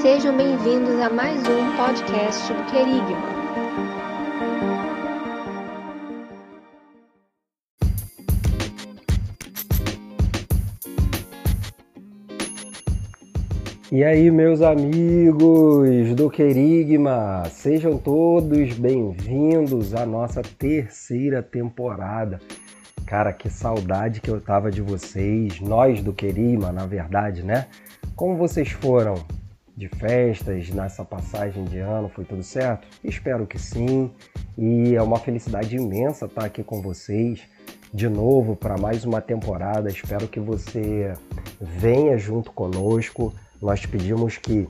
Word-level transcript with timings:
Sejam 0.00 0.36
bem-vindos 0.36 0.98
a 1.00 1.10
mais 1.10 1.38
um 1.46 1.76
podcast 1.76 2.52
do 2.52 2.64
Querigma. 2.70 3.44
E 13.92 14.02
aí, 14.02 14.30
meus 14.30 14.62
amigos 14.62 16.14
do 16.14 16.30
Querigma, 16.30 17.44
sejam 17.50 17.98
todos 17.98 18.72
bem-vindos 18.74 19.94
à 19.94 20.06
nossa 20.06 20.40
terceira 20.40 21.42
temporada. 21.42 22.40
Cara, 23.06 23.32
que 23.32 23.50
saudade 23.50 24.20
que 24.20 24.30
eu 24.30 24.40
tava 24.40 24.70
de 24.70 24.80
vocês, 24.80 25.60
nós 25.60 26.02
do 26.02 26.12
Querigma, 26.12 26.72
na 26.72 26.86
verdade, 26.86 27.42
né? 27.42 27.66
Como 28.16 28.36
vocês 28.36 28.70
foram 28.70 29.14
de 29.76 29.88
festas 29.88 30.70
nessa 30.70 31.04
passagem 31.04 31.64
de 31.64 31.78
ano? 31.78 32.08
Foi 32.08 32.24
tudo 32.24 32.42
certo? 32.42 32.86
Espero 33.02 33.46
que 33.46 33.58
sim. 33.58 34.10
E 34.56 34.94
é 34.94 35.02
uma 35.02 35.18
felicidade 35.18 35.76
imensa 35.76 36.26
estar 36.26 36.44
aqui 36.44 36.62
com 36.62 36.80
vocês 36.80 37.42
de 37.92 38.08
novo 38.08 38.56
para 38.56 38.76
mais 38.76 39.04
uma 39.04 39.20
temporada. 39.20 39.88
Espero 39.88 40.28
que 40.28 40.40
você 40.40 41.12
venha 41.60 42.16
junto 42.18 42.52
conosco 42.52 43.32
nós 43.64 43.86
pedimos 43.86 44.36
que 44.36 44.68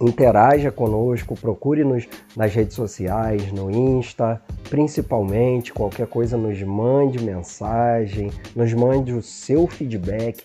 interaja 0.00 0.70
conosco, 0.70 1.34
procure-nos 1.34 2.08
nas 2.36 2.54
redes 2.54 2.76
sociais, 2.76 3.50
no 3.50 3.68
Insta, 3.68 4.40
principalmente, 4.70 5.72
qualquer 5.72 6.06
coisa 6.06 6.36
nos 6.36 6.62
mande 6.62 7.20
mensagem, 7.20 8.30
nos 8.54 8.72
mande 8.72 9.12
o 9.12 9.20
seu 9.20 9.66
feedback, 9.66 10.44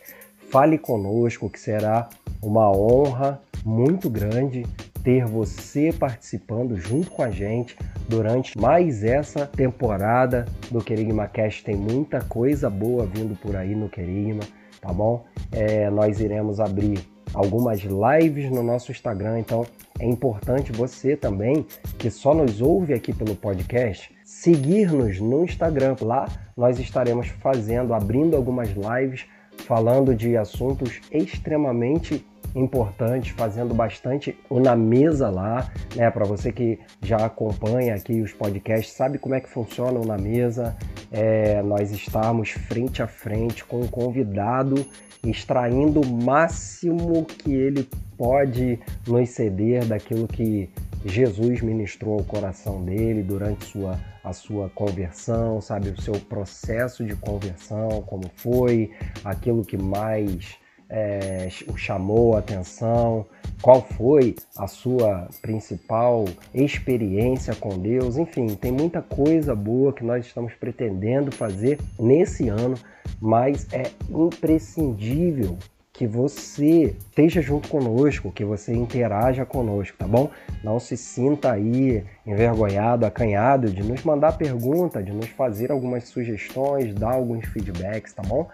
fale 0.49 0.79
conosco, 0.79 1.47
que 1.47 1.59
será 1.59 2.09
uma 2.47 2.71
honra 2.71 3.41
muito 3.65 4.09
grande 4.09 4.63
ter 5.03 5.25
você 5.25 5.91
participando 5.91 6.77
junto 6.77 7.11
com 7.11 7.21
a 7.21 7.29
gente 7.29 7.75
durante 8.07 8.57
mais 8.57 9.03
essa 9.03 9.45
temporada 9.45 10.45
do 10.71 10.81
Querigma 10.81 11.27
Cast. 11.27 11.63
Tem 11.63 11.75
muita 11.75 12.21
coisa 12.21 12.69
boa 12.69 13.05
vindo 13.05 13.35
por 13.35 13.55
aí 13.55 13.75
no 13.75 13.89
Querigma, 13.89 14.43
tá 14.79 14.93
bom? 14.93 15.25
É, 15.51 15.89
nós 15.89 16.21
iremos 16.21 16.59
abrir 16.59 16.99
algumas 17.33 17.81
lives 17.81 18.49
no 18.49 18.63
nosso 18.63 18.91
Instagram, 18.91 19.39
então 19.39 19.65
é 19.99 20.05
importante 20.05 20.71
você 20.71 21.17
também, 21.17 21.65
que 21.97 22.09
só 22.09 22.33
nos 22.33 22.61
ouve 22.61 22.93
aqui 22.93 23.13
pelo 23.13 23.35
podcast, 23.35 24.13
seguir-nos 24.23 25.19
no 25.19 25.43
Instagram. 25.43 25.95
Lá 26.01 26.27
nós 26.55 26.79
estaremos 26.79 27.27
fazendo, 27.27 27.93
abrindo 27.93 28.35
algumas 28.35 28.69
lives, 28.69 29.25
falando 29.65 30.15
de 30.15 30.37
assuntos 30.37 31.01
extremamente 31.11 32.25
importantes, 32.55 33.31
fazendo 33.31 33.73
bastante 33.73 34.37
o 34.49 34.59
na 34.59 34.75
mesa 34.75 35.29
lá, 35.29 35.71
né? 35.95 36.09
Para 36.11 36.25
você 36.25 36.51
que 36.51 36.79
já 37.01 37.17
acompanha 37.17 37.95
aqui 37.95 38.21
os 38.21 38.33
podcasts, 38.33 38.93
sabe 38.93 39.17
como 39.17 39.35
é 39.35 39.39
que 39.39 39.49
funciona 39.49 39.99
o 39.99 40.05
na 40.05 40.17
mesa. 40.17 40.75
É, 41.11 41.61
nós 41.61 41.91
estamos 41.91 42.51
frente 42.51 43.01
a 43.01 43.07
frente 43.07 43.63
com 43.65 43.81
um 43.81 43.87
convidado 43.87 44.85
extraindo 45.25 46.01
o 46.01 46.05
máximo 46.05 47.25
que 47.25 47.53
ele 47.53 47.87
pode 48.17 48.79
nos 49.07 49.29
ceder 49.29 49.85
daquilo 49.85 50.27
que 50.27 50.69
Jesus 51.05 51.61
ministrou 51.61 52.19
ao 52.19 52.23
coração 52.23 52.83
dele 52.83 53.23
durante 53.23 53.65
sua, 53.65 53.99
a 54.23 54.33
sua 54.33 54.69
conversão, 54.69 55.61
sabe? 55.61 55.89
O 55.89 56.01
seu 56.01 56.13
processo 56.13 57.05
de 57.05 57.15
conversão, 57.15 58.01
como 58.05 58.29
foi, 58.35 58.91
aquilo 59.23 59.63
que 59.63 59.77
mais 59.77 60.57
é, 60.95 61.49
o 61.67 61.75
chamou 61.75 62.35
a 62.35 62.39
atenção, 62.39 63.25
qual 63.63 63.81
foi 63.81 64.35
a 64.55 64.67
sua 64.67 65.27
principal 65.41 66.25
experiência 66.53 67.55
com 67.55 67.79
Deus, 67.79 68.15
enfim, 68.15 68.45
tem 68.49 68.71
muita 68.71 69.01
coisa 69.01 69.55
boa 69.55 69.91
que 69.91 70.03
nós 70.03 70.27
estamos 70.27 70.53
pretendendo 70.53 71.31
fazer 71.31 71.79
nesse 71.99 72.47
ano, 72.47 72.75
mas 73.19 73.67
é 73.73 73.89
imprescindível 74.07 75.57
que 75.93 76.07
você 76.07 76.95
esteja 76.97 77.39
junto 77.39 77.69
conosco, 77.69 78.31
que 78.31 78.43
você 78.43 78.73
interaja 78.73 79.45
conosco, 79.45 79.95
tá 79.95 80.07
bom? 80.07 80.31
Não 80.63 80.79
se 80.79 80.97
sinta 80.97 81.51
aí 81.51 82.03
envergonhado, 82.25 83.05
acanhado 83.05 83.69
de 83.69 83.83
nos 83.83 84.03
mandar 84.03 84.35
pergunta, 84.35 85.03
de 85.03 85.11
nos 85.11 85.27
fazer 85.27 85.71
algumas 85.71 86.05
sugestões, 86.05 86.95
dar 86.95 87.13
alguns 87.13 87.45
feedbacks, 87.45 88.11
tá 88.11 88.23
bom? 88.23 88.49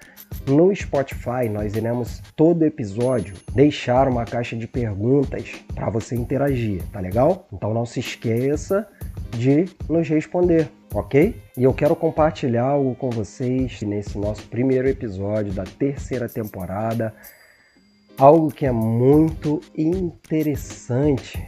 No 0.45 0.75
Spotify, 0.75 1.47
nós 1.49 1.75
iremos 1.75 2.21
todo 2.35 2.65
episódio 2.65 3.35
deixar 3.53 4.09
uma 4.09 4.25
caixa 4.25 4.57
de 4.57 4.67
perguntas 4.67 5.53
para 5.73 5.89
você 5.89 6.15
interagir, 6.15 6.83
tá 6.91 6.99
legal? 6.99 7.47
Então 7.53 7.73
não 7.73 7.85
se 7.85 8.01
esqueça 8.01 8.85
de 9.31 9.65
nos 9.87 10.09
responder, 10.09 10.69
ok? 10.93 11.35
E 11.57 11.63
eu 11.63 11.73
quero 11.73 11.95
compartilhar 11.95 12.63
algo 12.63 12.95
com 12.95 13.09
vocês 13.09 13.81
nesse 13.81 14.17
nosso 14.17 14.47
primeiro 14.47 14.87
episódio 14.87 15.53
da 15.53 15.63
terceira 15.63 16.27
temporada, 16.27 17.13
algo 18.17 18.51
que 18.51 18.65
é 18.65 18.71
muito 18.71 19.61
interessante 19.77 21.41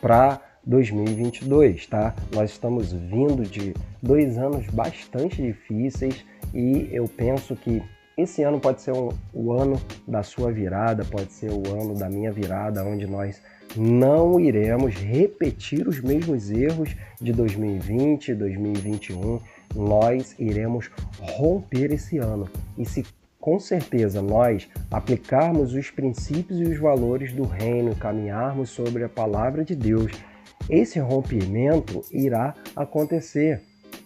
para 0.00 0.40
2022, 0.64 1.86
tá? 1.86 2.14
Nós 2.32 2.50
estamos 2.50 2.92
vindo 2.92 3.42
de 3.42 3.74
dois 4.02 4.38
anos 4.38 4.66
bastante 4.68 5.42
difíceis 5.42 6.24
e 6.54 6.88
eu 6.92 7.08
penso 7.08 7.56
que 7.56 7.82
esse 8.16 8.42
ano 8.42 8.60
pode 8.60 8.82
ser 8.82 8.92
um, 8.92 9.08
o 9.32 9.52
ano 9.52 9.80
da 10.06 10.22
sua 10.22 10.52
virada, 10.52 11.04
pode 11.04 11.32
ser 11.32 11.50
o 11.50 11.62
ano 11.80 11.94
da 11.94 12.08
minha 12.08 12.30
virada, 12.30 12.84
onde 12.84 13.06
nós 13.06 13.40
não 13.76 14.38
iremos 14.38 14.94
repetir 14.94 15.88
os 15.88 16.00
mesmos 16.00 16.50
erros 16.50 16.94
de 17.20 17.32
2020, 17.32 18.34
2021. 18.34 19.40
Nós 19.74 20.34
iremos 20.38 20.90
romper 21.18 21.92
esse 21.92 22.18
ano. 22.18 22.48
E 22.76 22.84
se 22.84 23.04
com 23.40 23.58
certeza 23.58 24.22
nós 24.22 24.68
aplicarmos 24.90 25.74
os 25.74 25.90
princípios 25.90 26.60
e 26.60 26.64
os 26.64 26.78
valores 26.78 27.32
do 27.32 27.42
reino, 27.42 27.96
caminharmos 27.96 28.70
sobre 28.70 29.02
a 29.02 29.08
palavra 29.08 29.64
de 29.64 29.74
Deus, 29.74 30.12
esse 30.70 31.00
rompimento 31.00 32.02
irá 32.12 32.54
acontecer, 32.76 33.60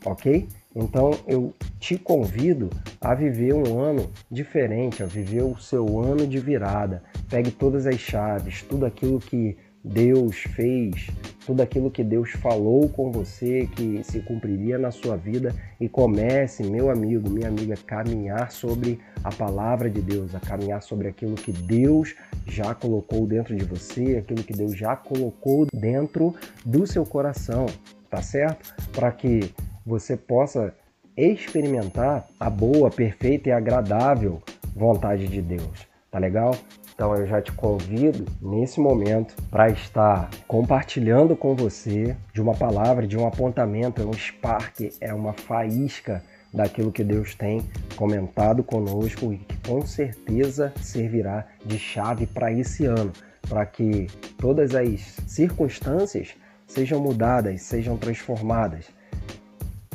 ok? 0.04 0.48
Então 0.76 1.18
eu 1.26 1.54
te 1.80 1.96
convido 1.96 2.68
a 3.00 3.14
viver 3.14 3.54
um 3.54 3.80
ano 3.80 4.10
diferente, 4.30 5.02
a 5.02 5.06
viver 5.06 5.42
o 5.42 5.58
seu 5.58 5.98
ano 5.98 6.26
de 6.26 6.38
virada. 6.38 7.02
Pegue 7.30 7.50
todas 7.50 7.86
as 7.86 7.98
chaves, 7.98 8.62
tudo 8.62 8.84
aquilo 8.84 9.18
que 9.18 9.56
Deus 9.82 10.36
fez, 10.36 11.06
tudo 11.46 11.62
aquilo 11.62 11.90
que 11.90 12.04
Deus 12.04 12.32
falou 12.32 12.88
com 12.88 13.10
você 13.10 13.66
que 13.74 14.02
se 14.04 14.20
cumpriria 14.20 14.76
na 14.76 14.90
sua 14.90 15.16
vida 15.16 15.54
e 15.80 15.88
comece, 15.88 16.64
meu 16.64 16.90
amigo, 16.90 17.30
minha 17.30 17.48
amiga, 17.48 17.74
a 17.74 17.76
caminhar 17.76 18.50
sobre 18.50 18.98
a 19.24 19.32
palavra 19.32 19.88
de 19.88 20.02
Deus, 20.02 20.34
a 20.34 20.40
caminhar 20.40 20.82
sobre 20.82 21.08
aquilo 21.08 21.36
que 21.36 21.52
Deus 21.52 22.14
já 22.46 22.74
colocou 22.74 23.26
dentro 23.26 23.56
de 23.56 23.64
você, 23.64 24.16
aquilo 24.16 24.42
que 24.42 24.52
Deus 24.52 24.76
já 24.76 24.94
colocou 24.94 25.66
dentro 25.72 26.34
do 26.64 26.86
seu 26.86 27.06
coração, 27.06 27.66
tá 28.10 28.20
certo? 28.20 28.74
Para 28.92 29.12
que 29.12 29.54
você 29.86 30.16
possa 30.16 30.74
experimentar 31.16 32.26
a 32.38 32.50
boa, 32.50 32.90
perfeita 32.90 33.48
e 33.48 33.52
agradável 33.52 34.42
vontade 34.74 35.28
de 35.28 35.40
Deus. 35.40 35.86
Tá 36.10 36.18
legal? 36.18 36.54
Então 36.94 37.14
eu 37.14 37.26
já 37.26 37.40
te 37.40 37.52
convido 37.52 38.24
nesse 38.40 38.80
momento 38.80 39.34
para 39.50 39.68
estar 39.68 40.30
compartilhando 40.48 41.36
com 41.36 41.54
você 41.54 42.16
de 42.32 42.40
uma 42.40 42.54
palavra, 42.54 43.06
de 43.06 43.16
um 43.16 43.26
apontamento, 43.26 44.02
é 44.02 44.04
um 44.04 44.14
spark, 44.14 44.80
é 45.00 45.12
uma 45.12 45.34
faísca 45.34 46.22
daquilo 46.52 46.90
que 46.90 47.04
Deus 47.04 47.34
tem 47.34 47.62
comentado 47.96 48.64
conosco 48.64 49.32
e 49.32 49.36
que 49.36 49.68
com 49.68 49.84
certeza 49.84 50.72
servirá 50.80 51.46
de 51.64 51.78
chave 51.78 52.26
para 52.26 52.50
esse 52.50 52.86
ano, 52.86 53.12
para 53.46 53.66
que 53.66 54.06
todas 54.38 54.74
as 54.74 55.00
circunstâncias 55.26 56.34
sejam 56.66 56.98
mudadas, 56.98 57.60
sejam 57.60 57.98
transformadas 57.98 58.95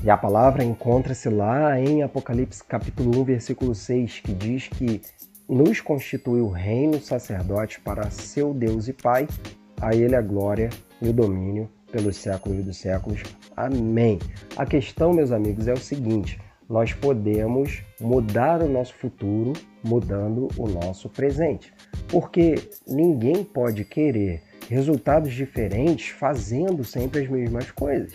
e 0.04 0.10
a 0.10 0.18
palavra 0.18 0.64
encontra-se 0.64 1.30
lá 1.30 1.80
em 1.80 2.02
Apocalipse 2.02 2.64
capítulo 2.64 3.22
1, 3.22 3.24
versículo 3.24 3.76
6, 3.76 4.22
que 4.22 4.34
diz 4.34 4.68
que 4.68 5.02
nos 5.48 5.80
constituiu 5.80 6.50
reino 6.50 7.00
sacerdote 7.00 7.80
para 7.80 8.10
seu 8.10 8.54
Deus 8.54 8.88
e 8.88 8.94
Pai, 8.94 9.28
a 9.80 9.96
ele 9.96 10.16
a 10.16 10.22
glória 10.22 10.70
e 11.02 11.08
o 11.08 11.14
domínio 11.14 11.70
pelos 11.92 12.18
séculos 12.18 12.64
dos 12.64 12.78
séculos. 12.78 13.22
Amém. 13.56 14.18
A 14.56 14.66
questão, 14.66 15.14
meus 15.14 15.32
amigos, 15.32 15.68
é 15.68 15.74
o 15.74 15.78
seguinte: 15.78 16.40
nós 16.68 16.94
podemos 16.94 17.84
mudar 18.00 18.64
o 18.64 18.70
nosso 18.70 18.96
futuro 18.96 19.54
mudando 19.84 20.48
o 20.58 20.68
nosso 20.68 21.10
presente. 21.10 21.72
Porque 22.08 22.56
ninguém 22.88 23.44
pode 23.44 23.84
querer 23.86 24.42
resultados 24.70 25.34
diferentes 25.34 26.10
fazendo 26.10 26.84
sempre 26.84 27.22
as 27.22 27.30
mesmas 27.30 27.70
coisas. 27.72 28.14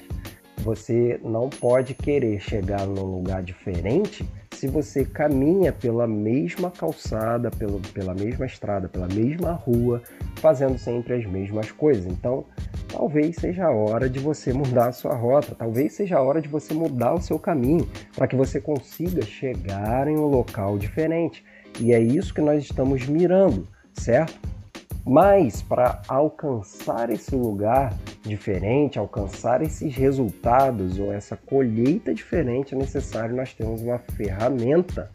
Você 0.66 1.20
não 1.22 1.48
pode 1.48 1.94
querer 1.94 2.40
chegar 2.40 2.84
num 2.88 3.04
lugar 3.04 3.40
diferente 3.40 4.28
se 4.52 4.66
você 4.66 5.04
caminha 5.04 5.72
pela 5.72 6.08
mesma 6.08 6.72
calçada, 6.72 7.52
pelo, 7.52 7.78
pela 7.94 8.12
mesma 8.12 8.46
estrada, 8.46 8.88
pela 8.88 9.06
mesma 9.06 9.52
rua, 9.52 10.02
fazendo 10.40 10.76
sempre 10.76 11.14
as 11.14 11.24
mesmas 11.24 11.70
coisas. 11.70 12.04
Então, 12.04 12.44
talvez 12.88 13.36
seja 13.36 13.66
a 13.66 13.70
hora 13.70 14.10
de 14.10 14.18
você 14.18 14.52
mudar 14.52 14.88
a 14.88 14.92
sua 14.92 15.14
rota, 15.14 15.54
talvez 15.54 15.92
seja 15.92 16.16
a 16.16 16.22
hora 16.22 16.42
de 16.42 16.48
você 16.48 16.74
mudar 16.74 17.14
o 17.14 17.22
seu 17.22 17.38
caminho, 17.38 17.88
para 18.16 18.26
que 18.26 18.34
você 18.34 18.60
consiga 18.60 19.22
chegar 19.22 20.08
em 20.08 20.16
um 20.16 20.26
local 20.26 20.78
diferente. 20.78 21.44
E 21.78 21.92
é 21.92 22.00
isso 22.00 22.34
que 22.34 22.40
nós 22.40 22.64
estamos 22.64 23.06
mirando, 23.06 23.68
certo? 23.94 24.55
Mas 25.06 25.62
para 25.62 26.02
alcançar 26.08 27.10
esse 27.10 27.36
lugar 27.36 27.94
diferente, 28.22 28.98
alcançar 28.98 29.62
esses 29.62 29.94
resultados 29.94 30.98
ou 30.98 31.12
essa 31.12 31.36
colheita 31.36 32.12
diferente, 32.12 32.74
é 32.74 32.78
necessário 32.78 33.36
nós 33.36 33.54
termos 33.54 33.82
uma 33.82 34.00
ferramenta 34.00 35.08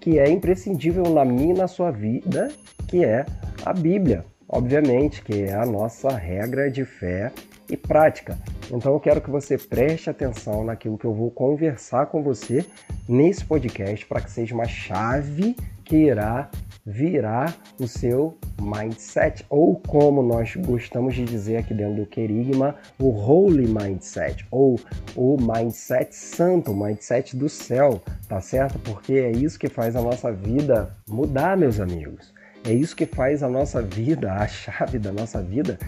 que 0.00 0.20
é 0.20 0.30
imprescindível 0.30 1.02
na 1.10 1.24
minha 1.24 1.52
e 1.52 1.58
na 1.58 1.66
sua 1.66 1.90
vida, 1.90 2.48
que 2.86 3.04
é 3.04 3.26
a 3.66 3.72
Bíblia, 3.72 4.24
obviamente, 4.48 5.20
que 5.20 5.42
é 5.42 5.52
a 5.52 5.66
nossa 5.66 6.10
regra 6.10 6.70
de 6.70 6.84
fé 6.84 7.32
e 7.68 7.76
prática. 7.76 8.38
Então 8.70 8.92
eu 8.92 9.00
quero 9.00 9.20
que 9.20 9.30
você 9.30 9.58
preste 9.58 10.08
atenção 10.08 10.62
naquilo 10.62 10.96
que 10.96 11.04
eu 11.04 11.12
vou 11.12 11.30
conversar 11.32 12.06
com 12.06 12.22
você 12.22 12.64
nesse 13.08 13.44
podcast 13.44 14.06
para 14.06 14.20
que 14.20 14.30
seja 14.30 14.54
uma 14.54 14.66
chave 14.66 15.56
que 15.84 15.96
irá 15.96 16.48
virar 16.88 17.54
o 17.78 17.86
seu 17.86 18.38
mindset, 18.58 19.44
ou 19.50 19.76
como 19.76 20.22
nós 20.22 20.56
gostamos 20.56 21.14
de 21.14 21.22
dizer 21.22 21.58
aqui 21.58 21.74
dentro 21.74 21.96
do 21.96 22.06
Querigma, 22.06 22.76
o 22.98 23.10
Holy 23.10 23.66
Mindset, 23.66 24.46
ou 24.50 24.80
o 25.14 25.36
Mindset 25.36 26.16
Santo, 26.16 26.72
o 26.72 26.76
Mindset 26.76 27.36
do 27.36 27.46
céu, 27.46 28.00
tá 28.26 28.40
certo? 28.40 28.78
Porque 28.78 29.12
é 29.12 29.30
isso 29.30 29.58
que 29.58 29.68
faz 29.68 29.94
a 29.94 30.00
nossa 30.00 30.32
vida 30.32 30.90
mudar, 31.06 31.58
meus 31.58 31.78
amigos. 31.78 32.32
É 32.64 32.72
isso 32.72 32.96
que 32.96 33.04
faz 33.04 33.42
a 33.42 33.48
nossa 33.50 33.82
vida, 33.82 34.32
a 34.40 34.46
chave 34.46 34.98
da 34.98 35.12
nossa 35.12 35.42
vida, 35.42 35.78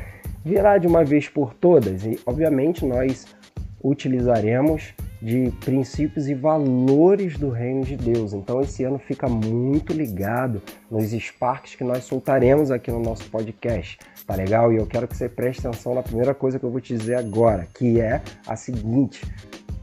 virar 0.44 0.76
de 0.76 0.87
uma 0.87 1.02
vez 1.02 1.31
por 1.31 1.55
todas. 1.55 2.05
E, 2.05 2.20
obviamente, 2.26 2.85
nós 2.85 3.26
utilizaremos 3.82 4.94
de 5.21 5.53
princípios 5.61 6.29
e 6.29 6.35
valores 6.35 7.37
do 7.37 7.50
reino 7.50 7.85
de 7.85 7.97
Deus. 7.97 8.32
Então 8.32 8.61
esse 8.61 8.85
ano 8.85 8.99
fica 8.99 9.29
muito 9.29 9.93
ligado 9.93 10.62
nos 10.91 11.12
sparks 11.12 11.75
que 11.75 11.85
nós 11.85 12.05
soltaremos 12.05 12.71
aqui 12.71 12.91
no 12.91 13.00
nosso 13.00 13.25
podcast. 13.31 13.99
Tá 14.27 14.35
legal? 14.35 14.73
E 14.73 14.77
eu 14.77 14.87
quero 14.87 15.06
que 15.06 15.17
você 15.17 15.29
preste 15.29 15.67
atenção 15.67 15.94
na 15.94 16.03
primeira 16.03 16.35
coisa 16.35 16.59
que 16.59 16.65
eu 16.65 16.71
vou 16.71 16.81
te 16.81 16.97
dizer 16.97 17.17
agora, 17.17 17.67
que 17.75 18.00
é 18.00 18.23
a 18.47 18.56
seguinte: 18.56 19.23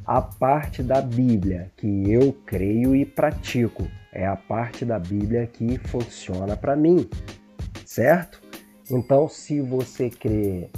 a 0.05 0.21
parte 0.21 0.81
da 0.81 1.01
Bíblia 1.01 1.71
que 1.77 2.11
eu 2.11 2.35
creio 2.45 2.95
e 2.95 3.05
pratico 3.05 3.87
é 4.11 4.25
a 4.25 4.35
parte 4.35 4.85
da 4.85 4.97
Bíblia 4.97 5.45
que 5.45 5.77
funciona 5.77 6.55
para 6.55 6.75
mim, 6.75 7.07
certo? 7.85 8.41
Então, 8.89 9.27
se 9.27 9.59
você 9.59 10.09
crê 10.09 10.69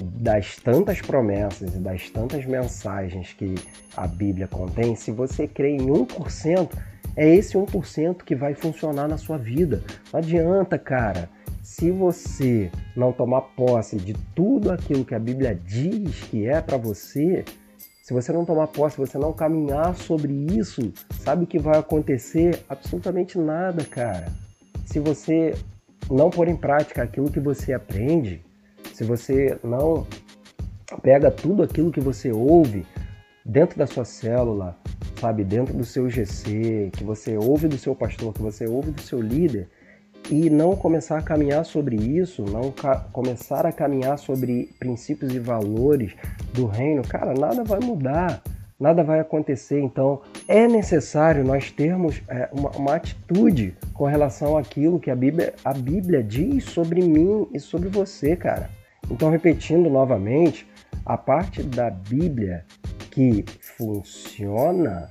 das 0.00 0.56
tantas 0.56 1.00
promessas 1.00 1.74
e 1.74 1.78
das 1.78 2.08
tantas 2.10 2.44
mensagens 2.44 3.32
que 3.32 3.54
a 3.96 4.06
Bíblia 4.06 4.46
contém, 4.46 4.94
se 4.94 5.10
você 5.10 5.46
crê 5.46 5.70
em 5.70 5.86
1%, 5.86 6.70
é 7.16 7.34
esse 7.34 7.56
1% 7.56 8.22
que 8.24 8.34
vai 8.34 8.54
funcionar 8.54 9.08
na 9.08 9.16
sua 9.16 9.36
vida. 9.36 9.82
Não 10.12 10.20
adianta, 10.20 10.78
cara. 10.78 11.28
Se 11.62 11.90
você 11.90 12.70
não 12.96 13.12
tomar 13.12 13.42
posse 13.42 13.96
de 13.96 14.14
tudo 14.34 14.70
aquilo 14.70 15.04
que 15.04 15.14
a 15.14 15.18
Bíblia 15.18 15.54
diz 15.66 16.22
que 16.24 16.46
é 16.46 16.60
para 16.60 16.76
você, 16.76 17.44
se 18.02 18.14
você 18.14 18.32
não 18.32 18.44
tomar 18.44 18.68
posse, 18.68 18.94
se 18.94 19.00
você 19.00 19.18
não 19.18 19.32
caminhar 19.32 19.94
sobre 19.94 20.32
isso, 20.32 20.92
sabe 21.20 21.44
que 21.44 21.58
vai 21.58 21.78
acontecer? 21.78 22.64
Absolutamente 22.68 23.36
nada, 23.36 23.84
cara. 23.84 24.32
Se 24.86 24.98
você 24.98 25.54
não 26.10 26.30
pôr 26.30 26.48
em 26.48 26.56
prática 26.56 27.02
aquilo 27.02 27.30
que 27.30 27.40
você 27.40 27.74
aprende, 27.74 28.42
se 28.98 29.04
você 29.04 29.56
não 29.62 30.04
pega 31.04 31.30
tudo 31.30 31.62
aquilo 31.62 31.92
que 31.92 32.00
você 32.00 32.32
ouve 32.32 32.84
dentro 33.44 33.78
da 33.78 33.86
sua 33.86 34.04
célula, 34.04 34.76
sabe, 35.20 35.44
dentro 35.44 35.72
do 35.72 35.84
seu 35.84 36.10
GC, 36.10 36.90
que 36.92 37.04
você 37.04 37.36
ouve 37.36 37.68
do 37.68 37.78
seu 37.78 37.94
pastor, 37.94 38.34
que 38.34 38.42
você 38.42 38.66
ouve 38.66 38.90
do 38.90 39.00
seu 39.00 39.20
líder, 39.20 39.68
e 40.28 40.50
não 40.50 40.74
começar 40.74 41.16
a 41.16 41.22
caminhar 41.22 41.64
sobre 41.64 41.94
isso, 41.94 42.42
não 42.42 42.74
começar 43.12 43.64
a 43.64 43.70
caminhar 43.70 44.18
sobre 44.18 44.68
princípios 44.80 45.32
e 45.32 45.38
valores 45.38 46.16
do 46.52 46.66
reino, 46.66 47.02
cara, 47.02 47.34
nada 47.34 47.62
vai 47.62 47.78
mudar, 47.78 48.42
nada 48.80 49.04
vai 49.04 49.20
acontecer. 49.20 49.78
Então, 49.78 50.22
é 50.48 50.66
necessário 50.66 51.44
nós 51.44 51.70
termos 51.70 52.20
é, 52.26 52.48
uma, 52.50 52.70
uma, 52.70 52.94
atitude 52.96 53.76
com 53.94 54.06
relação 54.06 54.58
àquilo 54.58 54.98
que 54.98 55.08
a 55.08 55.14
Bíblia, 55.14 55.54
a 55.64 55.72
Bíblia 55.72 56.20
diz 56.20 56.64
sobre 56.64 57.00
mim 57.00 57.46
e 57.54 57.60
sobre 57.60 57.88
você, 57.88 58.34
cara. 58.34 58.76
Então, 59.10 59.30
repetindo 59.30 59.88
novamente, 59.88 60.66
a 61.04 61.16
parte 61.16 61.62
da 61.62 61.90
Bíblia 61.90 62.64
que 63.10 63.44
funciona 63.76 65.10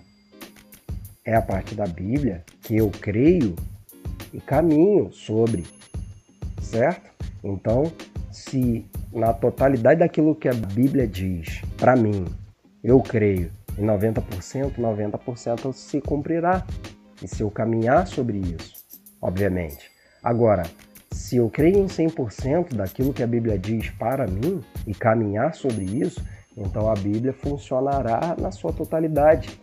é 1.26 1.36
a 1.36 1.42
parte 1.42 1.76
da 1.76 1.86
Bíblia 1.86 2.44
que 2.62 2.78
eu 2.78 2.90
creio 2.90 3.56
e 4.34 4.40
caminho 4.40 5.12
sobre, 5.12 5.66
certo? 6.62 7.12
Então, 7.44 7.92
se 8.32 8.86
na 9.12 9.34
totalidade 9.34 10.00
daquilo 10.00 10.36
que 10.36 10.48
a 10.48 10.54
Bíblia 10.54 11.08
diz 11.08 11.62
para 11.78 11.96
mim, 11.96 12.26
eu 12.84 13.02
creio 13.02 13.52
em 13.78 13.86
90%, 13.86 14.76
90% 14.78 15.74
se 15.74 16.02
cumprirá. 16.02 16.66
E 17.22 17.28
se 17.28 17.42
eu 17.42 17.50
caminhar 17.50 18.06
sobre 18.08 18.38
isso, 18.38 18.76
obviamente. 19.22 19.90
Agora, 20.24 20.64
se 21.28 21.36
eu 21.36 21.50
creio 21.50 21.80
em 21.80 21.88
100% 21.88 22.74
daquilo 22.74 23.12
que 23.14 23.22
a 23.22 23.28
Bíblia 23.28 23.60
diz 23.60 23.90
para 23.90 24.26
mim 24.26 24.64
e 24.88 24.94
caminhar 24.94 25.54
sobre 25.54 25.84
isso, 25.84 26.24
então 26.56 26.90
a 26.90 26.94
Bíblia 26.94 27.34
funcionará 27.34 28.34
na 28.40 28.50
sua 28.50 28.72
totalidade 28.72 29.60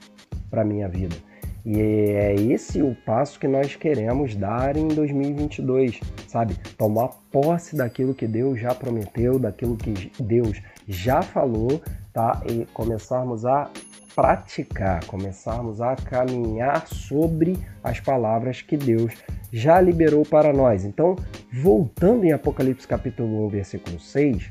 para 0.50 0.60
a 0.60 0.64
minha 0.64 0.86
vida. 0.86 1.16
E 1.64 1.80
é 1.80 2.34
esse 2.34 2.82
o 2.82 2.94
passo 3.06 3.40
que 3.40 3.48
nós 3.48 3.76
queremos 3.76 4.36
dar 4.36 4.76
em 4.76 4.88
2022, 4.88 6.00
sabe? 6.28 6.54
Tomar 6.76 7.08
posse 7.32 7.74
daquilo 7.74 8.14
que 8.14 8.26
Deus 8.26 8.60
já 8.60 8.74
prometeu, 8.74 9.38
daquilo 9.38 9.74
que 9.74 10.12
Deus 10.22 10.60
já 10.86 11.22
falou, 11.22 11.80
tá? 12.12 12.42
E 12.46 12.66
começarmos 12.74 13.46
a 13.46 13.70
praticar, 14.14 15.04
começarmos 15.06 15.80
a 15.80 15.96
caminhar 15.96 16.86
sobre 16.86 17.58
as 17.82 18.00
palavras 18.00 18.62
que 18.62 18.76
Deus 18.76 19.12
já 19.52 19.80
liberou 19.80 20.24
para 20.24 20.52
nós. 20.52 20.84
Então, 20.84 21.16
voltando 21.52 22.24
em 22.24 22.32
Apocalipse 22.32 22.86
capítulo 22.86 23.46
1, 23.46 23.48
versículo 23.48 23.98
6, 23.98 24.50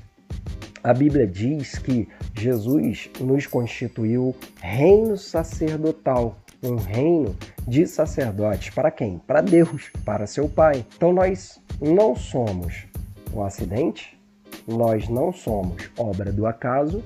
a 0.84 0.94
Bíblia 0.94 1.26
diz 1.26 1.78
que 1.78 2.10
Jesus 2.34 3.10
nos 3.22 3.48
constituiu 3.48 4.36
reino 4.62 5.18
sacerdotal, 5.18 6.36
um 6.62 6.76
reino 6.76 7.34
de 7.66 7.88
sacerdotes. 7.88 8.70
Para 8.74 8.92
quem? 8.92 9.18
Para 9.20 9.40
Deus, 9.40 9.90
para 10.04 10.28
seu 10.28 10.50
Pai. 10.50 10.86
Então 10.96 11.14
nós 11.14 11.62
não 11.82 12.16
somos 12.16 12.86
um 13.34 13.42
acidente, 13.44 14.20
nós 14.68 15.08
não 15.08 15.32
somos 15.32 15.90
obra 15.98 16.34
do 16.34 16.46
acaso, 16.46 17.02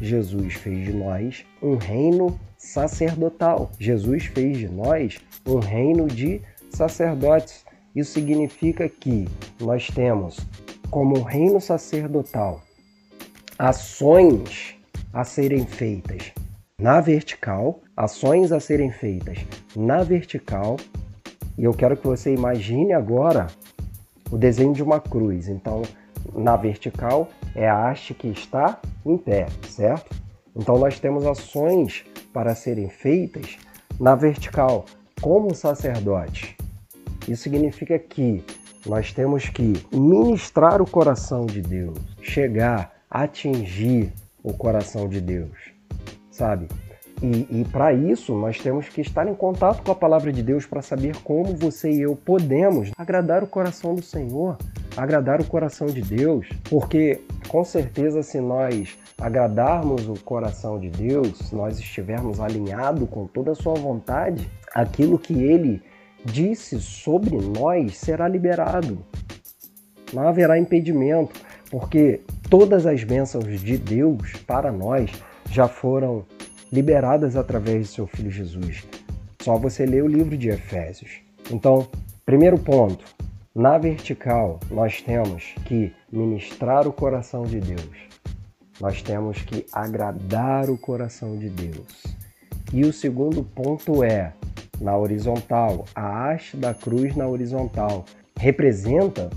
Jesus 0.00 0.54
fez 0.54 0.86
de 0.86 0.92
nós 0.92 1.44
um 1.62 1.76
reino 1.76 2.38
sacerdotal. 2.56 3.70
Jesus 3.78 4.26
fez 4.26 4.58
de 4.58 4.68
nós 4.68 5.18
um 5.46 5.58
reino 5.58 6.06
de 6.06 6.40
sacerdotes. 6.70 7.64
Isso 7.94 8.12
significa 8.12 8.88
que 8.88 9.26
nós 9.60 9.88
temos 9.88 10.38
como 10.90 11.22
reino 11.22 11.60
sacerdotal 11.60 12.62
ações 13.58 14.76
a 15.12 15.24
serem 15.24 15.64
feitas 15.64 16.32
na 16.78 17.00
vertical, 17.00 17.80
ações 17.96 18.52
a 18.52 18.60
serem 18.60 18.90
feitas 18.90 19.38
na 19.74 20.02
vertical. 20.02 20.76
E 21.56 21.64
eu 21.64 21.72
quero 21.72 21.96
que 21.96 22.06
você 22.06 22.34
imagine 22.34 22.92
agora 22.92 23.46
o 24.30 24.36
desenho 24.36 24.74
de 24.74 24.82
uma 24.82 25.00
cruz. 25.00 25.48
Então, 25.48 25.82
na 26.34 26.54
vertical 26.56 27.30
é 27.56 27.68
a 27.68 27.88
haste 27.88 28.12
que 28.12 28.28
está 28.28 28.78
em 29.04 29.16
pé, 29.16 29.46
certo? 29.66 30.14
Então 30.54 30.78
nós 30.78 31.00
temos 31.00 31.26
ações 31.26 32.04
para 32.32 32.54
serem 32.54 32.88
feitas 32.88 33.56
na 33.98 34.14
vertical, 34.14 34.84
como 35.20 35.54
sacerdote. 35.54 36.56
Isso 37.26 37.44
significa 37.44 37.98
que 37.98 38.44
nós 38.84 39.12
temos 39.12 39.48
que 39.48 39.72
ministrar 39.90 40.80
o 40.80 40.88
coração 40.88 41.46
de 41.46 41.62
Deus, 41.62 41.98
chegar, 42.20 42.92
atingir 43.10 44.12
o 44.42 44.52
coração 44.52 45.08
de 45.08 45.20
Deus, 45.20 45.72
sabe? 46.30 46.68
E, 47.22 47.60
e 47.60 47.64
para 47.72 47.94
isso 47.94 48.34
nós 48.34 48.58
temos 48.58 48.88
que 48.88 49.00
estar 49.00 49.26
em 49.26 49.34
contato 49.34 49.82
com 49.82 49.90
a 49.90 49.94
palavra 49.94 50.30
de 50.30 50.42
Deus 50.42 50.66
para 50.66 50.82
saber 50.82 51.16
como 51.24 51.56
você 51.56 51.90
e 51.90 52.02
eu 52.02 52.14
podemos 52.14 52.90
agradar 52.96 53.42
o 53.42 53.46
coração 53.46 53.94
do 53.94 54.02
Senhor, 54.02 54.58
agradar 54.96 55.40
o 55.40 55.44
coração 55.44 55.86
de 55.88 56.00
Deus, 56.00 56.48
porque 56.70 57.20
com 57.48 57.62
certeza 57.64 58.22
se 58.22 58.40
nós 58.40 58.96
agradarmos 59.18 60.08
o 60.08 60.14
coração 60.14 60.78
de 60.78 60.88
Deus, 60.88 61.38
se 61.38 61.54
nós 61.54 61.78
estivermos 61.78 62.40
alinhados 62.40 63.08
com 63.08 63.26
toda 63.26 63.52
a 63.52 63.54
sua 63.54 63.74
vontade, 63.74 64.48
aquilo 64.74 65.18
que 65.18 65.34
ele 65.34 65.82
disse 66.24 66.80
sobre 66.80 67.36
nós 67.36 67.96
será 67.96 68.26
liberado. 68.28 68.98
não 70.12 70.28
haverá 70.28 70.58
impedimento, 70.58 71.40
porque 71.70 72.20
todas 72.48 72.86
as 72.86 73.02
bênçãos 73.02 73.60
de 73.60 73.76
Deus 73.76 74.32
para 74.46 74.70
nós 74.70 75.10
já 75.50 75.68
foram 75.68 76.24
liberadas 76.72 77.36
através 77.36 77.88
de 77.88 77.94
seu 77.94 78.06
Filho 78.06 78.30
Jesus. 78.30 78.84
Só 79.42 79.56
você 79.56 79.84
ler 79.84 80.02
o 80.02 80.08
livro 80.08 80.36
de 80.36 80.48
Efésios. 80.48 81.20
Então, 81.50 81.88
primeiro 82.24 82.58
ponto, 82.58 83.04
na 83.56 83.78
vertical 83.78 84.60
nós 84.70 85.00
temos 85.00 85.54
que 85.64 85.90
ministrar 86.12 86.86
o 86.86 86.92
coração 86.92 87.44
de 87.44 87.58
Deus. 87.58 87.96
Nós 88.78 89.00
temos 89.00 89.40
que 89.40 89.64
agradar 89.72 90.68
o 90.68 90.76
coração 90.76 91.38
de 91.38 91.48
Deus. 91.48 92.02
E 92.70 92.84
o 92.84 92.92
segundo 92.92 93.42
ponto 93.42 94.04
é, 94.04 94.34
na 94.78 94.94
horizontal, 94.94 95.86
a 95.94 96.28
haste 96.28 96.58
da 96.58 96.74
cruz 96.74 97.16
na 97.16 97.26
horizontal 97.26 98.04
representa 98.38 99.30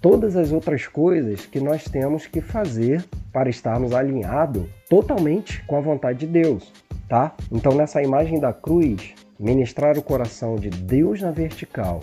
todas 0.00 0.36
as 0.36 0.52
outras 0.52 0.86
coisas 0.86 1.46
que 1.46 1.58
nós 1.58 1.82
temos 1.82 2.28
que 2.28 2.40
fazer 2.40 3.04
para 3.32 3.50
estarmos 3.50 3.92
alinhados 3.92 4.68
totalmente 4.88 5.64
com 5.66 5.76
a 5.76 5.80
vontade 5.80 6.20
de 6.20 6.28
Deus, 6.28 6.72
tá? 7.08 7.34
Então 7.50 7.74
nessa 7.74 8.00
imagem 8.00 8.38
da 8.38 8.52
cruz, 8.52 9.14
ministrar 9.36 9.98
o 9.98 10.02
coração 10.02 10.54
de 10.54 10.70
Deus 10.70 11.20
na 11.20 11.32
vertical 11.32 12.00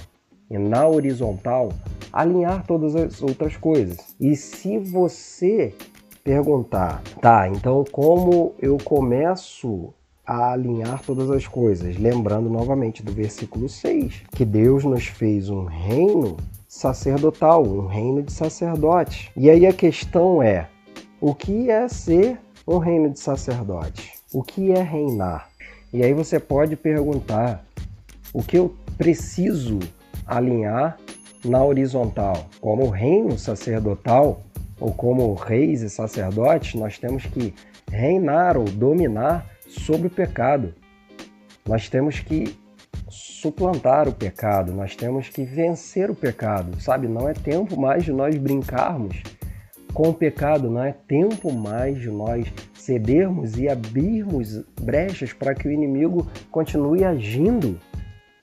e 0.54 0.58
na 0.60 0.88
horizontal, 0.88 1.70
alinhar 2.12 2.64
todas 2.68 2.96
as 2.96 3.24
outras 3.24 3.58
coisas. 3.58 3.98
E 4.20 4.36
se 4.36 4.78
você 4.78 5.74
perguntar, 6.24 7.02
tá, 7.20 7.50
então 7.50 7.84
como 7.92 8.54
eu 8.62 8.78
começo 8.78 9.92
a 10.26 10.52
alinhar 10.52 11.02
todas 11.04 11.32
as 11.32 11.48
coisas? 11.48 11.98
Lembrando 11.98 12.52
novamente 12.52 13.02
do 13.02 13.12
versículo 13.12 13.68
6, 13.68 14.22
que 14.32 14.46
Deus 14.46 14.84
nos 14.84 15.08
fez 15.08 15.50
um 15.50 15.66
reino 15.66 16.38
sacerdotal, 16.68 17.64
um 17.64 17.88
reino 17.88 18.22
de 18.22 18.32
sacerdotes. 18.32 19.32
E 19.36 19.50
aí 19.50 19.66
a 19.66 19.74
questão 19.74 20.42
é: 20.42 20.70
o 21.20 21.34
que 21.34 21.72
é 21.72 21.88
ser 21.88 22.40
um 22.68 22.78
reino 22.78 23.10
de 23.10 23.20
sacerdotes? 23.20 24.22
O 24.32 24.44
que 24.44 24.72
é 24.72 24.82
reinar? 24.84 25.50
E 25.92 26.04
aí 26.04 26.14
você 26.14 26.40
pode 26.40 26.76
perguntar: 26.76 27.66
o 28.32 28.44
que 28.44 28.58
eu 28.58 28.74
preciso 28.98 29.80
alinhar 30.26 30.98
na 31.44 31.64
horizontal? 31.64 32.48
Como 32.60 32.90
reino 32.90 33.38
sacerdotal 33.38 34.42
ou 34.80 34.92
como 34.94 35.34
reis 35.34 35.82
e 35.82 35.90
sacerdotes, 35.90 36.76
nós 36.80 36.98
temos 36.98 37.26
que 37.26 37.54
reinar 37.90 38.58
ou 38.58 38.66
dominar 38.66 39.46
sobre 39.68 40.08
o 40.08 40.10
pecado. 40.10 40.74
Nós 41.68 41.90
temos 41.90 42.20
que 42.20 42.58
suplantar 43.10 44.08
o 44.08 44.14
pecado, 44.14 44.74
nós 44.74 44.96
temos 44.96 45.30
que 45.30 45.44
vencer 45.44 46.10
o 46.10 46.16
pecado, 46.16 46.82
sabe? 46.82 47.08
Não 47.08 47.30
é 47.30 47.34
tempo 47.34 47.80
mais 47.80 48.04
de 48.04 48.12
nós 48.12 48.36
brincarmos 48.38 49.22
com 49.94 50.10
o 50.10 50.14
pecado, 50.14 50.70
não 50.70 50.84
é 50.84 50.92
tempo 50.92 51.54
mais 51.54 52.00
de 52.00 52.10
nós 52.10 52.52
cedermos 52.74 53.58
e 53.58 53.70
abrirmos 53.70 54.64
brechas 54.82 55.32
para 55.32 55.54
que 55.54 55.68
o 55.68 55.72
inimigo 55.72 56.28
continue 56.52 57.04
agindo 57.04 57.80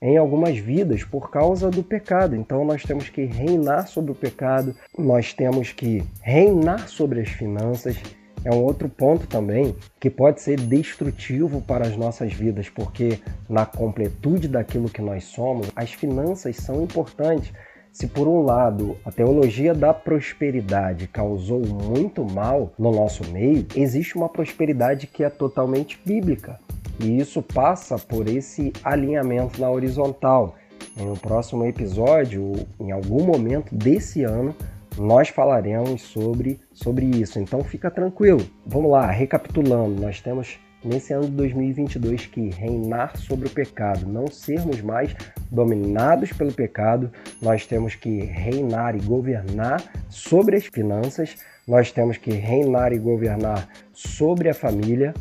em 0.01 0.17
algumas 0.17 0.57
vidas 0.57 1.03
por 1.03 1.29
causa 1.29 1.69
do 1.69 1.83
pecado. 1.83 2.35
Então 2.35 2.65
nós 2.65 2.83
temos 2.83 3.09
que 3.09 3.23
reinar 3.25 3.87
sobre 3.87 4.11
o 4.11 4.15
pecado, 4.15 4.75
nós 4.97 5.33
temos 5.33 5.71
que 5.71 6.03
reinar 6.21 6.87
sobre 6.87 7.21
as 7.21 7.29
finanças 7.29 7.95
é 8.43 8.51
um 8.51 8.63
outro 8.63 8.89
ponto 8.89 9.27
também 9.27 9.75
que 9.99 10.09
pode 10.09 10.41
ser 10.41 10.59
destrutivo 10.59 11.61
para 11.61 11.85
as 11.85 11.95
nossas 11.95 12.33
vidas, 12.33 12.69
porque 12.69 13.19
na 13.47 13.67
completude 13.67 14.47
daquilo 14.47 14.89
que 14.89 15.01
nós 15.01 15.25
somos, 15.25 15.71
as 15.75 15.93
finanças 15.93 16.55
são 16.55 16.81
importantes. 16.81 17.53
Se 17.91 18.07
por 18.07 18.27
um 18.27 18.41
lado 18.41 18.97
a 19.05 19.11
teologia 19.11 19.75
da 19.75 19.93
prosperidade 19.93 21.07
causou 21.07 21.59
muito 21.59 22.25
mal 22.25 22.73
no 22.79 22.91
nosso 22.91 23.29
meio, 23.31 23.67
existe 23.75 24.15
uma 24.15 24.29
prosperidade 24.29 25.05
que 25.05 25.23
é 25.23 25.29
totalmente 25.29 25.99
bíblica. 26.03 26.59
E 26.99 27.19
isso 27.19 27.41
passa 27.41 27.97
por 27.97 28.27
esse 28.27 28.71
alinhamento 28.83 29.59
na 29.59 29.69
horizontal. 29.69 30.55
Em 30.97 31.09
um 31.09 31.15
próximo 31.15 31.65
episódio, 31.65 32.53
em 32.79 32.91
algum 32.91 33.23
momento 33.23 33.73
desse 33.73 34.23
ano, 34.23 34.55
nós 34.97 35.29
falaremos 35.29 36.01
sobre, 36.01 36.59
sobre 36.73 37.05
isso. 37.05 37.39
Então 37.39 37.63
fica 37.63 37.89
tranquilo. 37.89 38.45
Vamos 38.65 38.91
lá, 38.91 39.09
recapitulando, 39.09 40.01
nós 40.01 40.19
temos 40.19 40.59
nesse 40.83 41.13
ano 41.13 41.25
de 41.25 41.31
2022 41.31 42.25
que 42.25 42.49
reinar 42.49 43.15
sobre 43.17 43.47
o 43.47 43.51
pecado, 43.51 44.07
não 44.07 44.27
sermos 44.27 44.81
mais 44.81 45.15
dominados 45.51 46.33
pelo 46.33 46.51
pecado, 46.51 47.11
nós 47.41 47.65
temos 47.65 47.95
que 47.95 48.21
reinar 48.23 48.95
e 48.95 48.99
governar 48.99 49.83
sobre 50.09 50.55
as 50.55 50.65
finanças, 50.65 51.35
nós 51.67 51.91
temos 51.91 52.17
que 52.17 52.31
reinar 52.31 52.93
e 52.93 52.99
governar 52.99 53.67
sobre 53.93 54.49
a 54.49 54.53
família, 54.53 55.13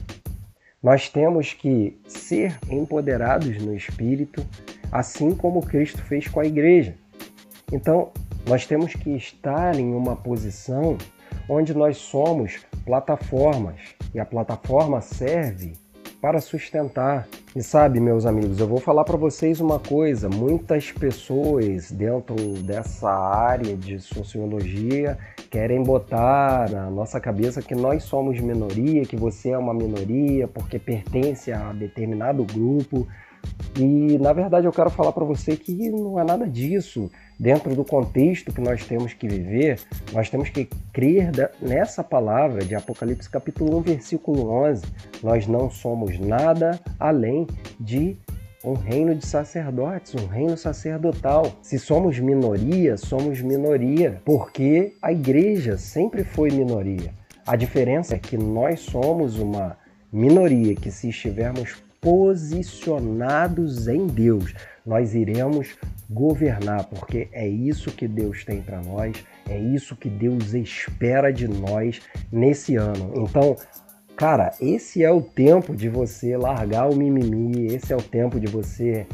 nós 0.82 1.08
temos 1.08 1.52
que 1.52 1.98
ser 2.06 2.58
empoderados 2.70 3.58
no 3.62 3.74
espírito, 3.74 4.46
assim 4.90 5.34
como 5.34 5.64
Cristo 5.64 6.02
fez 6.02 6.26
com 6.26 6.40
a 6.40 6.46
igreja. 6.46 6.94
Então, 7.70 8.10
nós 8.48 8.66
temos 8.66 8.94
que 8.94 9.10
estar 9.10 9.78
em 9.78 9.92
uma 9.94 10.16
posição 10.16 10.96
onde 11.48 11.74
nós 11.74 11.98
somos 11.98 12.60
plataformas 12.84 13.80
e 14.14 14.18
a 14.18 14.24
plataforma 14.24 15.00
serve 15.00 15.74
para 16.20 16.40
sustentar. 16.40 17.26
E 17.56 17.62
sabe, 17.62 17.98
meus 17.98 18.26
amigos, 18.26 18.60
eu 18.60 18.66
vou 18.66 18.78
falar 18.78 19.04
para 19.04 19.16
vocês 19.16 19.60
uma 19.60 19.78
coisa: 19.78 20.28
muitas 20.28 20.92
pessoas 20.92 21.90
dentro 21.90 22.36
dessa 22.62 23.10
área 23.10 23.76
de 23.76 23.98
sociologia 23.98 25.18
querem 25.50 25.82
botar 25.82 26.70
na 26.70 26.90
nossa 26.90 27.18
cabeça 27.18 27.62
que 27.62 27.74
nós 27.74 28.04
somos 28.04 28.38
minoria, 28.38 29.04
que 29.04 29.16
você 29.16 29.50
é 29.50 29.58
uma 29.58 29.74
minoria 29.74 30.46
porque 30.46 30.78
pertence 30.78 31.50
a 31.50 31.72
determinado 31.72 32.44
grupo. 32.44 33.08
E 33.76 34.18
na 34.18 34.32
verdade 34.32 34.66
eu 34.66 34.72
quero 34.72 34.90
falar 34.90 35.12
para 35.12 35.24
você 35.24 35.56
que 35.56 35.90
não 35.90 36.18
é 36.18 36.24
nada 36.24 36.46
disso 36.46 37.10
dentro 37.38 37.74
do 37.74 37.84
contexto 37.84 38.52
que 38.52 38.60
nós 38.60 38.84
temos 38.84 39.14
que 39.14 39.26
viver, 39.26 39.80
nós 40.12 40.28
temos 40.28 40.50
que 40.50 40.68
crer 40.92 41.30
nessa 41.62 42.04
palavra 42.04 42.64
de 42.64 42.74
Apocalipse 42.74 43.30
capítulo 43.30 43.78
1, 43.78 43.80
versículo 43.80 44.50
11. 44.50 44.84
Nós 45.22 45.46
não 45.46 45.70
somos 45.70 46.18
nada 46.18 46.78
além 46.98 47.46
de 47.78 48.16
um 48.62 48.74
reino 48.74 49.14
de 49.14 49.24
sacerdotes, 49.24 50.14
um 50.14 50.26
reino 50.26 50.56
sacerdotal. 50.56 51.50
Se 51.62 51.78
somos 51.78 52.18
minoria, 52.18 52.96
somos 52.98 53.40
minoria, 53.40 54.20
porque 54.24 54.92
a 55.00 55.10
igreja 55.12 55.78
sempre 55.78 56.24
foi 56.24 56.50
minoria. 56.50 57.14
A 57.46 57.56
diferença 57.56 58.14
é 58.14 58.18
que 58.18 58.36
nós 58.36 58.80
somos 58.80 59.38
uma 59.38 59.78
minoria 60.12 60.74
que 60.74 60.90
se 60.90 61.08
estivermos 61.08 61.82
posicionados 62.00 63.86
em 63.86 64.06
Deus, 64.06 64.54
nós 64.84 65.14
iremos 65.14 65.76
governar, 66.08 66.84
porque 66.84 67.28
é 67.32 67.46
isso 67.46 67.92
que 67.92 68.08
Deus 68.08 68.44
tem 68.44 68.60
para 68.62 68.80
nós, 68.82 69.24
é 69.48 69.58
isso 69.58 69.94
que 69.94 70.08
Deus 70.08 70.54
espera 70.54 71.32
de 71.32 71.46
nós 71.46 72.00
nesse 72.32 72.76
ano. 72.76 73.12
Então, 73.16 73.56
cara, 74.16 74.52
esse 74.60 75.04
é 75.04 75.10
o 75.10 75.20
tempo 75.20 75.76
de 75.76 75.88
você 75.88 76.36
largar 76.36 76.90
o 76.90 76.96
mimimi, 76.96 77.66
esse 77.66 77.92
é 77.92 77.96
o 77.96 78.02
tempo 78.02 78.40
de 78.40 78.46
você 78.46 79.06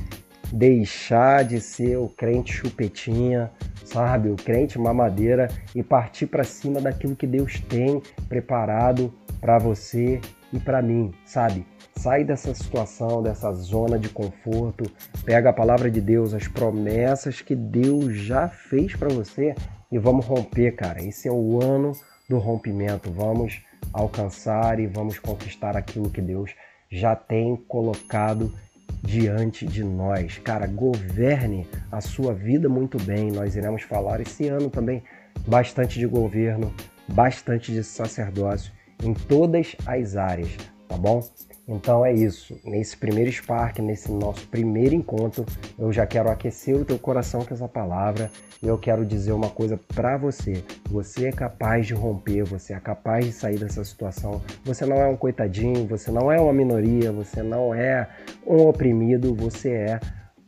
deixar 0.53 1.45
de 1.45 1.61
ser 1.61 1.99
o 1.99 2.09
crente 2.09 2.53
chupetinha, 2.53 3.51
sabe, 3.85 4.31
o 4.31 4.37
crente 4.37 4.79
mamadeira 4.79 5.49
e 5.75 5.83
partir 5.83 6.27
para 6.27 6.45
cima 6.45 6.81
daquilo 6.81 7.17
que 7.17 7.27
Deus 7.27 7.61
tem 7.69 8.01
preparado 8.29 9.13
para 9.41 9.59
você 9.59 10.21
e 10.53 10.59
para 10.59 10.81
mim, 10.81 11.13
sabe? 11.25 11.67
Sai 12.07 12.23
dessa 12.23 12.55
situação, 12.55 13.21
dessa 13.21 13.53
zona 13.53 13.99
de 13.99 14.09
conforto, 14.09 14.89
pega 15.25 15.51
a 15.51 15.53
palavra 15.53 15.91
de 15.91 16.01
Deus, 16.01 16.35
as 16.35 16.47
promessas 16.47 17.41
que 17.41 17.57
Deus 17.57 18.15
já 18.15 18.49
fez 18.49 18.95
para 18.95 19.09
você 19.09 19.57
e 19.91 19.99
vamos 19.99 20.25
romper, 20.25 20.77
cara. 20.77 21.03
Esse 21.03 21.27
é 21.27 21.33
o 21.33 21.61
ano 21.61 21.91
do 22.31 22.39
rompimento. 22.39 23.11
Vamos 23.11 23.61
alcançar 23.93 24.79
e 24.79 24.87
vamos 24.87 25.19
conquistar 25.19 25.77
aquilo 25.77 26.09
que 26.09 26.21
Deus 26.21 26.53
já 26.89 27.17
tem 27.17 27.57
colocado 27.57 28.55
diante 29.03 29.67
de 29.67 29.83
nós. 29.83 30.39
Cara, 30.39 30.69
governe 30.69 31.67
a 31.91 32.01
sua 32.01 32.33
vida 32.33 32.69
muito 32.69 33.03
bem. 33.03 33.33
Nós 33.33 33.57
iremos 33.57 33.83
falar 33.83 34.21
esse 34.21 34.47
ano 34.47 34.71
também 34.71 35.03
bastante 35.45 35.99
de 35.99 36.07
governo, 36.07 36.73
bastante 37.09 37.73
de 37.73 37.83
sacerdócio 37.83 38.73
em 39.03 39.13
todas 39.13 39.75
as 39.85 40.17
áreas, 40.17 40.57
tá 40.87 40.97
bom? 40.97 41.21
Então 41.69 42.07
é 42.07 42.13
isso. 42.13 42.59
Nesse 42.65 42.97
primeiro 42.97 43.31
Spark, 43.31 43.81
nesse 43.81 44.11
nosso 44.13 44.47
primeiro 44.47 44.95
encontro, 44.95 45.45
eu 45.77 45.93
já 45.93 46.07
quero 46.07 46.31
aquecer 46.31 46.77
o 46.77 46.85
teu 46.85 46.99
coração 46.99 47.45
com 47.45 47.53
essa 47.53 47.67
palavra 47.67 48.31
e 48.63 48.69
eu 48.69 48.79
quero 48.79 49.05
dizer 49.05 49.33
uma 49.33 49.51
coisa 49.51 49.79
para 49.95 50.17
você. 50.17 50.63
Você 50.89 51.27
é 51.27 51.33
capaz 51.33 51.87
de 51.87 51.95
romper, 51.95 52.45
você 52.45 52.73
é 52.73 52.79
capaz 52.79 53.25
de 53.25 53.33
sair 53.33 53.59
dessa 53.59 53.85
situação. 53.85 54.41
Você 54.65 54.87
não 54.87 54.97
é 54.97 55.09
um 55.09 55.17
coitadinho, 55.17 55.87
você 55.87 56.11
não 56.11 56.31
é 56.31 56.41
uma 56.41 56.53
minoria, 56.53 57.11
você 57.11 57.43
não 57.43 57.75
é 57.75 58.09
um 58.47 58.69
oprimido, 58.69 59.35
você 59.35 59.71
é 59.71 60.01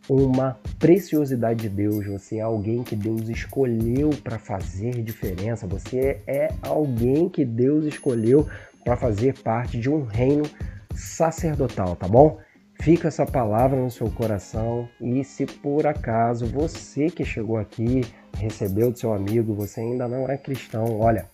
uma 0.09 0.57
preciosidade 0.79 1.63
de 1.63 1.69
Deus, 1.69 2.07
você 2.07 2.37
é 2.37 2.41
alguém 2.41 2.83
que 2.83 2.97
Deus 2.97 3.29
escolheu 3.29 4.11
para 4.25 4.39
fazer 4.39 5.03
diferença, 5.03 5.67
você 5.67 6.23
é 6.27 6.49
alguém 6.63 7.29
que 7.29 7.45
Deus 7.45 7.85
escolheu 7.85 8.47
para 8.83 8.97
fazer 8.97 9.35
parte 9.43 9.79
de 9.79 9.91
um 9.91 10.05
reino 10.05 10.45
sacerdotal, 10.99 11.95
tá 11.97 12.09
bom? 12.09 12.39
Fica 12.81 13.09
essa 13.09 13.27
palavra 13.27 13.81
no 13.81 13.91
seu 13.91 14.11
coração 14.11 14.89
e 15.01 15.25
se 15.25 15.47
por 15.47 15.87
acaso 15.87 16.47
você 16.47 17.11
que 17.11 17.25
chegou 17.25 17.57
aqui, 17.57 18.03
recebeu 18.37 18.91
do 18.91 18.99
seu 18.99 19.13
amigo, 19.13 19.55
você 19.55 19.81
ainda 19.81 20.07
não 20.07 20.29
é 20.29 20.37
cristão, 20.37 20.99
olha, 21.01 21.27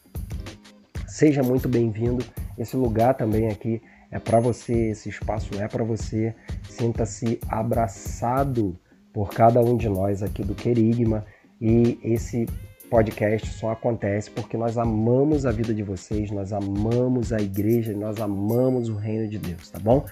seja 1.06 1.42
muito 1.42 1.68
bem-vindo. 1.68 2.24
Esse 2.56 2.76
lugar 2.76 3.14
também 3.14 3.48
aqui 3.48 3.82
é 4.10 4.18
para 4.18 4.40
você, 4.40 4.90
esse 4.90 5.08
espaço 5.08 5.50
é 5.60 5.68
para 5.68 5.84
você. 5.84 6.34
Sinta-se 6.68 7.38
abraçado 7.48 8.78
por 9.12 9.30
cada 9.30 9.60
um 9.60 9.76
de 9.76 9.88
nós 9.88 10.22
aqui 10.22 10.42
do 10.42 10.54
Querigma 10.54 11.24
e 11.60 11.98
esse 12.02 12.46
podcast 12.84 13.48
só 13.54 13.70
acontece 13.70 14.30
porque 14.30 14.56
nós 14.56 14.78
amamos 14.78 15.44
a 15.46 15.50
vida 15.50 15.74
de 15.74 15.82
vocês, 15.82 16.30
nós 16.30 16.52
amamos 16.52 17.32
a 17.32 17.38
igreja, 17.38 17.92
nós 17.92 18.20
amamos 18.20 18.88
o 18.88 18.94
reino 18.94 19.28
de 19.28 19.38
Deus, 19.38 19.70
tá 19.70 19.78
bom? 19.78 20.04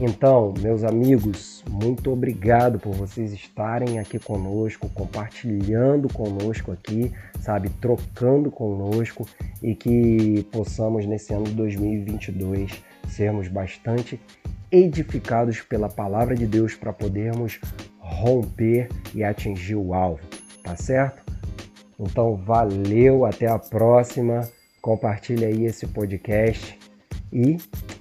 Então, 0.00 0.52
meus 0.60 0.82
amigos, 0.82 1.62
muito 1.68 2.10
obrigado 2.10 2.78
por 2.78 2.92
vocês 2.94 3.32
estarem 3.32 3.98
aqui 3.98 4.18
conosco, 4.18 4.88
compartilhando 4.88 6.12
conosco 6.12 6.72
aqui, 6.72 7.12
sabe, 7.40 7.68
trocando 7.80 8.50
conosco 8.50 9.26
e 9.62 9.74
que 9.74 10.46
possamos 10.50 11.06
nesse 11.06 11.32
ano 11.32 11.44
de 11.44 11.54
2022 11.54 12.82
sermos 13.08 13.48
bastante 13.48 14.18
edificados 14.70 15.60
pela 15.60 15.88
palavra 15.88 16.34
de 16.34 16.46
Deus 16.46 16.74
para 16.74 16.92
podermos 16.92 17.60
romper 17.98 18.88
e 19.14 19.22
atingir 19.22 19.76
o 19.76 19.92
alvo, 19.92 20.20
tá 20.62 20.74
certo? 20.76 21.22
Então, 22.02 22.36
valeu, 22.36 23.24
até 23.24 23.46
a 23.46 23.58
próxima. 23.58 24.48
Compartilha 24.80 25.46
aí 25.46 25.64
esse 25.64 25.86
podcast 25.86 26.76
e 27.32 27.56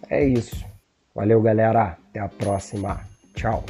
é 0.09 0.25
isso. 0.25 0.65
Valeu, 1.13 1.41
galera. 1.41 1.97
Até 2.09 2.19
a 2.19 2.27
próxima. 2.27 3.01
Tchau. 3.35 3.63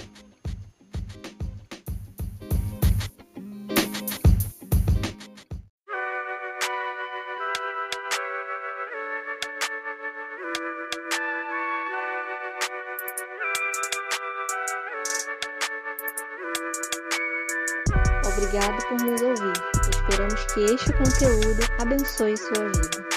Abençoe 21.81 22.37
sua 22.37 22.69
vida. 22.69 23.10